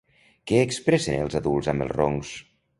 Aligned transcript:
Què 0.51 0.61
expressen 0.67 1.27
els 1.27 1.37
adults 1.43 1.71
amb 1.75 1.89
els 1.89 1.95
roncs? 2.01 2.35